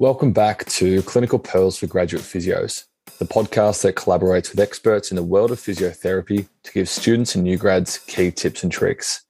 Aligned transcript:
Welcome 0.00 0.32
back 0.32 0.64
to 0.64 1.02
Clinical 1.02 1.38
Pearls 1.38 1.76
for 1.76 1.86
Graduate 1.86 2.22
Physios, 2.22 2.84
the 3.18 3.26
podcast 3.26 3.82
that 3.82 3.96
collaborates 3.96 4.50
with 4.50 4.58
experts 4.58 5.10
in 5.10 5.16
the 5.16 5.22
world 5.22 5.50
of 5.50 5.58
physiotherapy 5.58 6.48
to 6.62 6.72
give 6.72 6.88
students 6.88 7.34
and 7.34 7.44
new 7.44 7.58
grads 7.58 7.98
key 7.98 8.30
tips 8.30 8.62
and 8.62 8.72
tricks. 8.72 9.22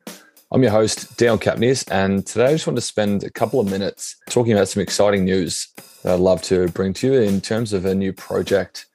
I'm 0.53 0.63
your 0.63 0.71
host, 0.71 1.17
Dion 1.17 1.41
Capnies, 1.41 1.91
and 1.91 2.25
today 2.25 2.45
I 2.45 2.53
just 2.53 2.69
want 2.69 2.77
to 2.77 2.83
spend 2.83 3.25
a 3.25 3.31
couple 3.31 3.59
of 3.59 3.69
minutes 3.69 4.15
talking 4.29 4.53
about 4.53 4.69
some 4.69 4.81
exciting 4.81 5.25
news 5.25 5.67
that 6.05 6.15
I'd 6.15 6.21
love 6.21 6.41
to 6.43 6.69
bring 6.69 6.93
to 6.95 7.15
you 7.15 7.21
in 7.21 7.41
terms 7.41 7.73
of 7.73 7.85
a 7.85 7.93
new 7.93 8.13
project 8.13 8.87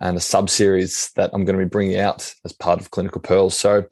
and 0.00 0.16
a 0.16 0.20
sub 0.20 0.48
series 0.48 1.10
that 1.16 1.30
I'm 1.32 1.44
going 1.44 1.58
to 1.58 1.64
be 1.64 1.68
bringing 1.68 1.98
out 1.98 2.32
as 2.44 2.52
part 2.52 2.80
of 2.80 2.92
Clinical 2.92 3.20
Pearls. 3.20 3.58
So, 3.58 3.86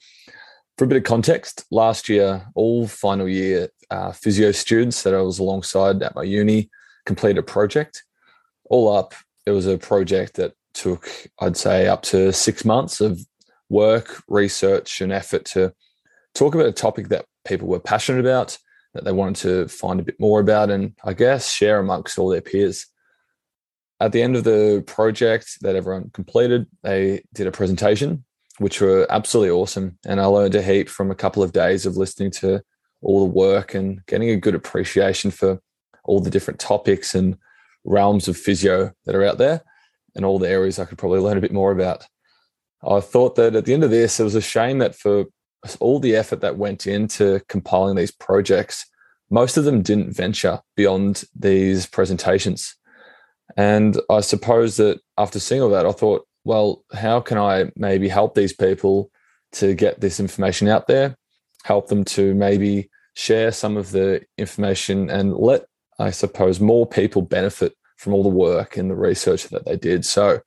for 0.78 0.84
a 0.84 0.86
bit 0.86 0.98
of 0.98 1.02
context, 1.02 1.64
last 1.72 2.08
year, 2.08 2.46
all 2.54 2.86
final 2.86 3.28
year 3.28 3.68
uh, 3.90 4.12
physio 4.12 4.52
students 4.52 5.02
that 5.02 5.12
I 5.12 5.22
was 5.22 5.40
alongside 5.40 6.04
at 6.04 6.14
my 6.14 6.22
uni 6.22 6.70
completed 7.06 7.38
a 7.38 7.42
project. 7.42 8.04
All 8.66 8.94
up, 8.94 9.14
it 9.46 9.50
was 9.50 9.66
a 9.66 9.78
project 9.78 10.34
that 10.34 10.54
took, 10.74 11.08
I'd 11.40 11.56
say, 11.56 11.86
up 11.86 12.02
to 12.04 12.32
six 12.32 12.64
months 12.64 13.00
of 13.00 13.20
work, 13.68 14.22
research, 14.28 15.00
and 15.00 15.12
effort 15.12 15.44
to 15.46 15.72
talk 16.34 16.54
about 16.54 16.66
a 16.66 16.72
topic 16.72 17.08
that 17.08 17.26
people 17.44 17.68
were 17.68 17.80
passionate 17.80 18.20
about, 18.20 18.56
that 18.94 19.04
they 19.04 19.12
wanted 19.12 19.36
to 19.36 19.68
find 19.68 20.00
a 20.00 20.04
bit 20.04 20.18
more 20.20 20.40
about, 20.40 20.70
and 20.70 20.94
I 21.04 21.12
guess 21.12 21.50
share 21.50 21.78
amongst 21.78 22.18
all 22.18 22.28
their 22.28 22.40
peers. 22.40 22.86
At 24.00 24.12
the 24.12 24.22
end 24.22 24.36
of 24.36 24.44
the 24.44 24.82
project 24.86 25.58
that 25.60 25.76
everyone 25.76 26.10
completed, 26.12 26.66
they 26.82 27.22
did 27.34 27.46
a 27.46 27.52
presentation, 27.52 28.24
which 28.58 28.80
were 28.80 29.06
absolutely 29.10 29.50
awesome. 29.50 29.98
And 30.06 30.20
I 30.20 30.24
learned 30.26 30.54
a 30.54 30.62
heap 30.62 30.88
from 30.88 31.10
a 31.10 31.14
couple 31.14 31.42
of 31.42 31.52
days 31.52 31.86
of 31.86 31.96
listening 31.96 32.32
to 32.32 32.62
all 33.00 33.20
the 33.20 33.32
work 33.32 33.74
and 33.74 34.04
getting 34.06 34.30
a 34.30 34.36
good 34.36 34.54
appreciation 34.54 35.30
for 35.30 35.60
all 36.04 36.20
the 36.20 36.30
different 36.30 36.60
topics 36.60 37.14
and 37.14 37.36
realms 37.84 38.28
of 38.28 38.36
physio 38.36 38.92
that 39.04 39.14
are 39.14 39.24
out 39.24 39.38
there 39.38 39.62
and 40.14 40.24
all 40.24 40.38
the 40.38 40.48
areas 40.48 40.78
I 40.78 40.84
could 40.84 40.98
probably 40.98 41.20
learn 41.20 41.38
a 41.38 41.42
bit 41.42 41.52
more 41.52 41.72
about. 41.72 42.06
I 42.86 43.00
thought 43.00 43.36
that 43.36 43.54
at 43.54 43.64
the 43.64 43.74
end 43.74 43.84
of 43.84 43.90
this, 43.90 44.18
it 44.18 44.24
was 44.24 44.34
a 44.34 44.40
shame 44.40 44.78
that 44.78 44.94
for 44.94 45.26
all 45.80 46.00
the 46.00 46.16
effort 46.16 46.40
that 46.40 46.58
went 46.58 46.86
into 46.86 47.40
compiling 47.48 47.96
these 47.96 48.10
projects, 48.10 48.84
most 49.30 49.56
of 49.56 49.64
them 49.64 49.82
didn't 49.82 50.14
venture 50.14 50.60
beyond 50.76 51.24
these 51.34 51.86
presentations. 51.86 52.76
And 53.56 54.00
I 54.10 54.20
suppose 54.20 54.76
that 54.76 55.00
after 55.16 55.38
seeing 55.38 55.62
all 55.62 55.70
that, 55.70 55.86
I 55.86 55.92
thought, 55.92 56.26
well, 56.44 56.84
how 56.92 57.20
can 57.20 57.38
I 57.38 57.70
maybe 57.76 58.08
help 58.08 58.34
these 58.34 58.52
people 58.52 59.10
to 59.52 59.74
get 59.74 60.00
this 60.00 60.18
information 60.18 60.68
out 60.68 60.86
there, 60.86 61.16
help 61.64 61.88
them 61.88 62.04
to 62.04 62.34
maybe 62.34 62.90
share 63.14 63.52
some 63.52 63.76
of 63.76 63.90
the 63.90 64.22
information 64.38 65.10
and 65.10 65.34
let, 65.34 65.66
I 66.02 66.10
suppose, 66.10 66.60
more 66.60 66.86
people 66.86 67.22
benefit 67.22 67.74
from 67.96 68.12
all 68.12 68.22
the 68.22 68.28
work 68.28 68.76
and 68.76 68.90
the 68.90 68.96
research 68.96 69.44
that 69.44 69.64
they 69.64 69.76
did. 69.76 70.04
So 70.04 70.40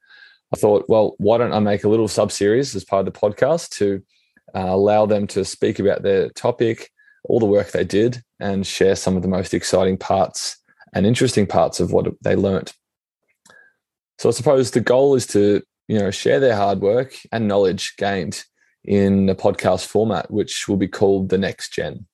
I 0.53 0.57
thought, 0.57 0.85
well, 0.89 1.15
why 1.17 1.37
don't 1.37 1.53
I 1.53 1.59
make 1.59 1.83
a 1.83 1.89
little 1.89 2.09
sub 2.09 2.31
series 2.31 2.75
as 2.75 2.83
part 2.83 3.07
of 3.07 3.13
the 3.13 3.19
podcast 3.19 3.69
to 3.77 4.03
uh, 4.53 4.67
allow 4.67 5.05
them 5.05 5.27
to 5.27 5.45
speak 5.45 5.79
about 5.79 6.03
their 6.03 6.29
topic, 6.29 6.91
all 7.23 7.39
the 7.39 7.45
work 7.45 7.71
they 7.71 7.85
did, 7.85 8.21
and 8.39 8.67
share 8.67 8.95
some 8.95 9.15
of 9.15 9.21
the 9.21 9.29
most 9.29 9.53
exciting 9.53 9.97
parts 9.97 10.57
and 10.93 11.05
interesting 11.05 11.47
parts 11.47 11.79
of 11.79 11.93
what 11.93 12.07
they 12.21 12.35
learnt. 12.35 12.73
So 14.17 14.29
I 14.29 14.33
suppose 14.33 14.71
the 14.71 14.81
goal 14.81 15.15
is 15.15 15.25
to 15.27 15.61
you 15.87 15.99
know 15.99 16.11
share 16.11 16.39
their 16.39 16.55
hard 16.55 16.81
work 16.81 17.15
and 17.31 17.47
knowledge 17.47 17.95
gained 17.97 18.43
in 18.83 19.29
a 19.29 19.35
podcast 19.35 19.87
format, 19.87 20.29
which 20.31 20.67
will 20.67 20.77
be 20.77 20.87
called 20.87 21.29
the 21.29 21.37
Next 21.37 21.73
Gen. 21.73 22.05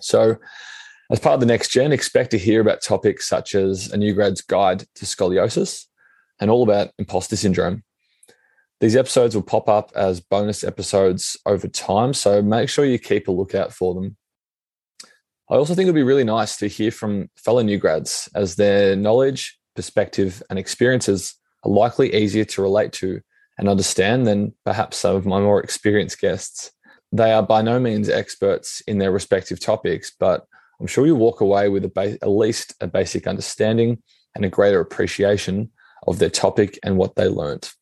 So, 0.00 0.36
as 1.10 1.18
part 1.18 1.34
of 1.34 1.40
the 1.40 1.46
Next 1.46 1.70
Gen, 1.70 1.92
expect 1.92 2.30
to 2.30 2.38
hear 2.38 2.60
about 2.60 2.82
topics 2.82 3.28
such 3.28 3.54
as 3.54 3.90
a 3.90 3.96
new 3.96 4.14
grad's 4.14 4.42
guide 4.42 4.84
to 4.94 5.04
scoliosis 5.04 5.86
and 6.40 6.50
all 6.50 6.62
about 6.62 6.92
imposter 6.98 7.36
syndrome. 7.36 7.82
These 8.80 8.96
episodes 8.96 9.34
will 9.34 9.42
pop 9.42 9.68
up 9.68 9.90
as 9.94 10.20
bonus 10.20 10.62
episodes 10.64 11.36
over 11.44 11.68
time, 11.68 12.14
so 12.14 12.40
make 12.40 12.68
sure 12.68 12.84
you 12.84 12.98
keep 12.98 13.28
a 13.28 13.32
lookout 13.32 13.72
for 13.72 13.94
them. 13.94 14.16
I 15.50 15.56
also 15.56 15.74
think 15.74 15.86
it'd 15.86 15.94
be 15.96 16.02
really 16.04 16.24
nice 16.24 16.56
to 16.58 16.68
hear 16.68 16.92
from 16.92 17.28
fellow 17.36 17.60
new 17.60 17.76
grads 17.76 18.28
as 18.34 18.54
their 18.54 18.94
knowledge, 18.94 19.58
perspective, 19.74 20.42
and 20.48 20.58
experiences 20.58 21.34
are 21.64 21.72
likely 21.72 22.14
easier 22.14 22.44
to 22.44 22.62
relate 22.62 22.92
to 22.92 23.20
and 23.58 23.68
understand 23.68 24.26
than 24.28 24.54
perhaps 24.64 24.98
some 24.98 25.16
of 25.16 25.26
my 25.26 25.40
more 25.40 25.60
experienced 25.60 26.20
guests. 26.20 26.70
They 27.12 27.32
are 27.32 27.42
by 27.42 27.62
no 27.62 27.80
means 27.80 28.08
experts 28.08 28.80
in 28.86 28.98
their 28.98 29.10
respective 29.10 29.58
topics, 29.58 30.12
but 30.18 30.46
I'm 30.80 30.86
sure 30.86 31.06
you 31.06 31.14
walk 31.14 31.40
away 31.40 31.68
with 31.68 31.92
ba- 31.92 32.18
at 32.22 32.28
least 32.28 32.74
a 32.80 32.86
basic 32.86 33.26
understanding 33.26 34.02
and 34.34 34.44
a 34.44 34.48
greater 34.48 34.80
appreciation 34.80 35.70
of 36.06 36.18
their 36.18 36.30
topic 36.30 36.78
and 36.82 36.96
what 36.96 37.16
they 37.16 37.28
learnt. 37.28 37.74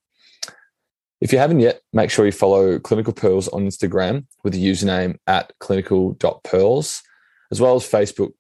If 1.21 1.33
you 1.33 1.39
haven't 1.39 1.61
yet, 1.61 1.81
make 1.93 2.11
sure 2.11 2.27
you 2.27 2.33
follow 2.33 2.79
Clinical 2.79 3.13
Pearls 3.13 3.49
on 3.49 3.67
Instagram 3.67 4.27
with 4.45 4.53
the 4.53 4.65
username 4.65 5.17
at 5.27 5.53
clinical.pearls, 5.59 7.03
as 7.51 7.61
well 7.61 7.77
as 7.77 7.91
Facebook 7.91 8.35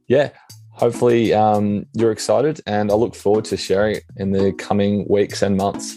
yeah, 0.09 0.31
hopefully 0.71 1.33
um, 1.33 1.87
you're 1.95 2.13
excited 2.13 2.61
and 2.67 2.91
I 2.91 2.95
look 2.95 3.15
forward 3.15 3.45
to 3.47 3.57
sharing 3.57 3.97
it 3.97 4.05
in 4.17 4.33
the 4.33 4.53
coming 4.53 5.07
weeks 5.09 5.43
and 5.43 5.57
months. 5.57 5.97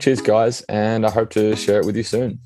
Cheers, 0.00 0.20
guys, 0.20 0.62
and 0.62 1.06
I 1.06 1.10
hope 1.10 1.30
to 1.30 1.54
share 1.56 1.80
it 1.80 1.86
with 1.86 1.96
you 1.96 2.02
soon. 2.02 2.40